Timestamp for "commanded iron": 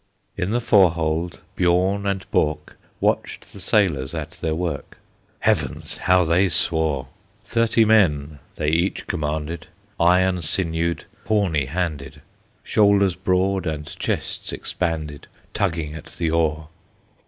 9.05-10.41